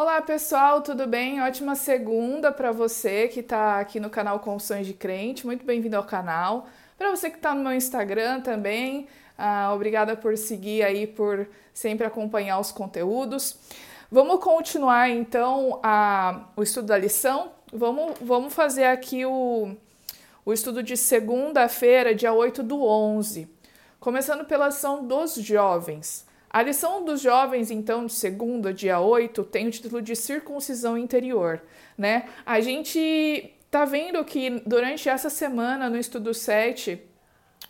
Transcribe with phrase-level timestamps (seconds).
[0.00, 1.42] Olá pessoal, tudo bem?
[1.42, 5.44] Ótima segunda para você que está aqui no canal Confissões de Crente.
[5.44, 6.68] Muito bem-vindo ao canal.
[6.96, 12.06] Para você que está no meu Instagram também, ah, obrigada por seguir aí, por sempre
[12.06, 13.58] acompanhar os conteúdos.
[14.08, 17.50] Vamos continuar então a, o estudo da lição.
[17.72, 19.74] Vamos, vamos fazer aqui o,
[20.44, 23.48] o estudo de segunda-feira, dia 8 do 11,
[23.98, 26.27] começando pela ação dos jovens.
[26.50, 31.60] A lição dos jovens, então, de segunda, dia 8, tem o título de circuncisão interior,
[31.96, 32.28] né?
[32.46, 37.02] A gente tá vendo que durante essa semana, no estudo 7,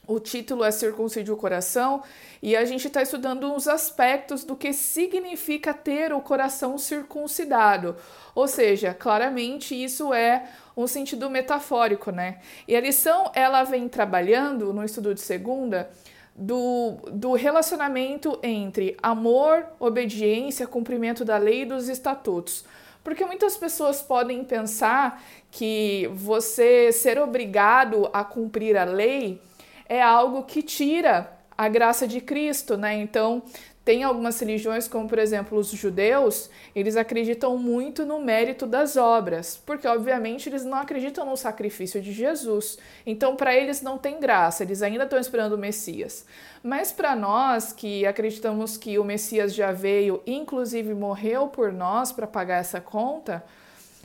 [0.06, 2.02] o título é Circuncide o Coração
[2.40, 7.94] e a gente está estudando os aspectos do que significa ter o coração circuncidado.
[8.34, 12.38] Ou seja, claramente isso é um sentido metafórico, né?
[12.66, 15.90] E a lição ela vem trabalhando no estudo de segunda
[16.38, 22.64] do, do relacionamento entre amor, obediência, cumprimento da lei e dos estatutos.
[23.02, 29.42] Porque muitas pessoas podem pensar que você ser obrigado a cumprir a lei
[29.88, 32.94] é algo que tira a graça de Cristo, né?
[32.94, 33.42] Então,
[33.84, 39.60] tem algumas religiões, como por exemplo os judeus, eles acreditam muito no mérito das obras,
[39.66, 42.78] porque obviamente eles não acreditam no sacrifício de Jesus.
[43.04, 46.26] Então, para eles não tem graça, eles ainda estão esperando o Messias.
[46.62, 52.26] Mas para nós que acreditamos que o Messias já veio, inclusive morreu por nós para
[52.26, 53.42] pagar essa conta,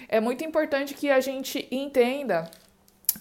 [0.07, 2.49] é muito importante que a gente entenda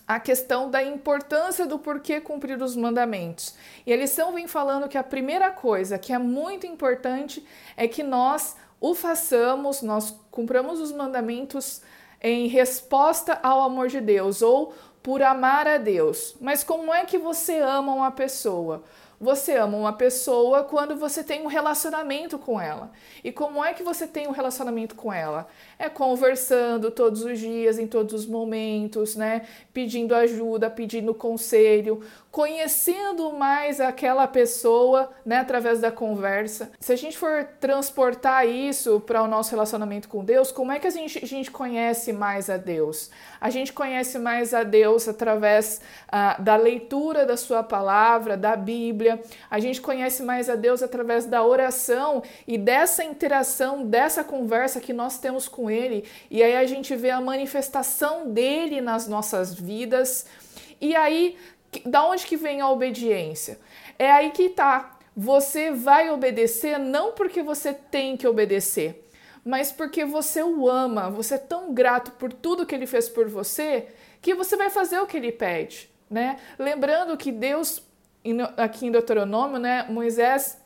[0.07, 3.55] a questão da importância do porquê cumprir os mandamentos.
[3.87, 7.45] E a lição vem falando que a primeira coisa que é muito importante
[7.77, 11.83] é que nós o façamos, nós cumpramos os mandamentos
[12.21, 16.37] em resposta ao amor de Deus ou por amar a Deus.
[16.41, 18.83] Mas como é que você ama uma pessoa?
[19.23, 22.91] Você ama uma pessoa quando você tem um relacionamento com ela.
[23.23, 25.47] E como é que você tem um relacionamento com ela?
[25.79, 29.43] É conversando todos os dias, em todos os momentos, né?
[29.73, 36.73] Pedindo ajuda, pedindo conselho, conhecendo mais aquela pessoa, né, através da conversa.
[36.81, 40.87] Se a gente for transportar isso para o nosso relacionamento com Deus, como é que
[40.87, 43.11] a gente, a gente conhece mais a Deus?
[43.39, 49.12] A gente conhece mais a Deus através ah, da leitura da Sua palavra, da Bíblia.
[49.51, 54.93] A gente conhece mais a Deus através da oração e dessa interação, dessa conversa que
[54.93, 56.05] nós temos com Ele.
[56.31, 60.27] E aí a gente vê a manifestação dele nas nossas vidas.
[60.81, 61.37] E aí
[61.87, 63.59] da onde que vem a obediência?
[63.99, 64.99] É aí que tá.
[65.17, 69.07] Você vai obedecer não porque você tem que obedecer,
[69.45, 73.29] mas porque você o ama, você é tão grato por tudo que ele fez por
[73.29, 73.89] você,
[74.23, 76.39] que você vai fazer o que ele pede, né?
[76.59, 77.83] Lembrando que Deus
[78.57, 80.59] aqui em Deuteronômio, né, Moisés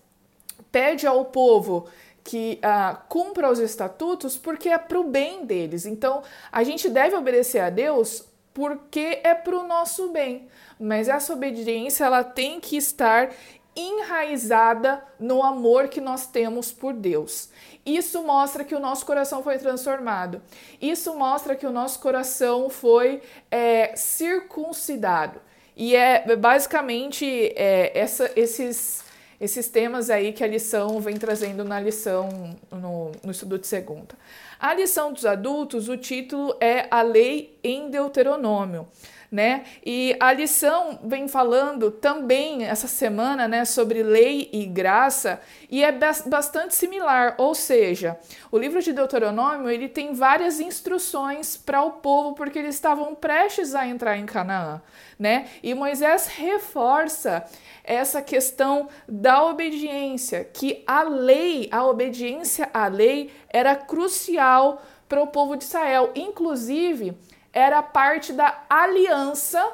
[0.71, 1.89] pede ao povo
[2.23, 5.87] que uh, cumpra os estatutos porque é para o bem deles.
[5.87, 10.49] Então, a gente deve obedecer a Deus porque é para o nosso bem.
[10.79, 13.31] Mas essa obediência ela tem que estar
[13.77, 17.51] enraizada no amor que nós temos por Deus.
[17.85, 20.43] Isso mostra que o nosso coração foi transformado.
[20.81, 25.41] Isso mostra que o nosso coração foi é, circuncidado.
[25.77, 29.05] E é basicamente é, essa, esses,
[29.39, 34.15] esses temas aí que a lição vem trazendo na lição no, no estudo de segunda.
[34.59, 38.89] A lição dos adultos, o título é A Lei em Deuteronômio
[39.31, 39.65] né?
[39.85, 45.93] E a lição vem falando também essa semana, né, sobre lei e graça, e é
[45.93, 48.19] bastante similar, ou seja,
[48.51, 53.75] o livro de Deuteronômio, ele tem várias instruções para o povo porque eles estavam prestes
[53.75, 54.81] a entrar em Canaã,
[55.19, 55.47] né?
[55.63, 57.45] E Moisés reforça
[57.83, 65.29] essa questão da obediência, que a lei, a obediência à lei era crucial para o
[65.29, 67.17] povo de Israel, inclusive
[67.57, 69.73] era parte da aliança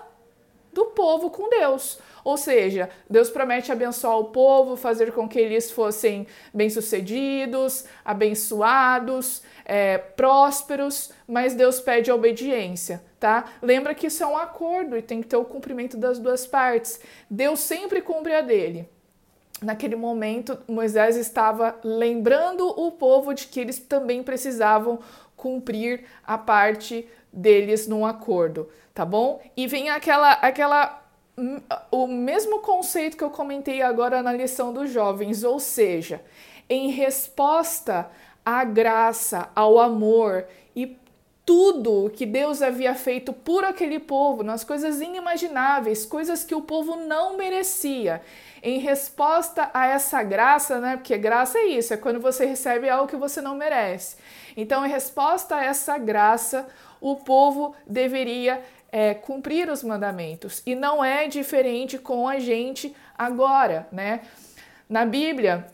[0.72, 1.98] do povo com Deus.
[2.22, 9.98] Ou seja, Deus promete abençoar o povo, fazer com que eles fossem bem-sucedidos, abençoados, é,
[9.98, 13.46] prósperos, mas Deus pede a obediência, tá?
[13.60, 17.00] Lembra que isso é um acordo e tem que ter o cumprimento das duas partes.
[17.28, 18.88] Deus sempre cumpre a dele.
[19.60, 25.00] Naquele momento, Moisés estava lembrando o povo de que eles também precisavam
[25.36, 29.40] cumprir a parte deles num acordo, tá bom?
[29.56, 31.02] E vem aquela aquela
[31.36, 36.22] hum, o mesmo conceito que eu comentei agora na lição dos jovens, ou seja,
[36.68, 38.10] em resposta
[38.44, 40.86] à graça, ao amor e
[41.44, 46.96] tudo que Deus havia feito por aquele povo, nas coisas inimagináveis, coisas que o povo
[46.96, 48.22] não merecia.
[48.62, 50.96] Em resposta a essa graça, né?
[50.96, 54.16] Porque graça é isso, é quando você recebe algo que você não merece.
[54.56, 56.68] Então, em resposta a essa graça,
[57.00, 58.62] o povo deveria
[58.92, 60.62] é, cumprir os mandamentos.
[60.64, 64.20] E não é diferente com a gente agora, né?
[64.88, 65.66] Na Bíblia,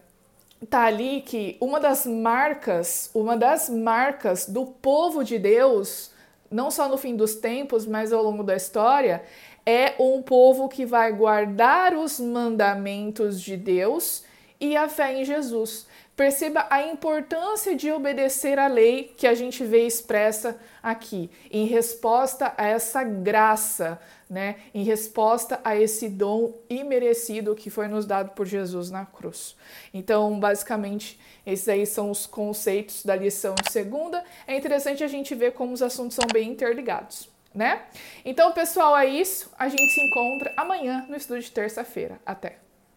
[0.67, 6.11] tá ali que uma das marcas, uma das marcas do povo de Deus,
[6.51, 9.23] não só no fim dos tempos, mas ao longo da história,
[9.65, 14.25] é um povo que vai guardar os mandamentos de Deus
[14.61, 15.87] e a fé em Jesus.
[16.19, 22.53] Perceba a importância de obedecer à lei que a gente vê expressa aqui, em resposta
[22.59, 24.57] a essa graça, né?
[24.75, 29.55] Em resposta a esse dom imerecido que foi nos dado por Jesus na cruz.
[29.95, 34.25] Então, basicamente, esses aí são os conceitos da lição de segunda.
[34.45, 37.83] É interessante a gente ver como os assuntos são bem interligados, né?
[38.25, 39.53] Então, pessoal, é isso.
[39.57, 42.19] A gente se encontra amanhã no estudo de terça-feira.
[42.27, 42.68] Até!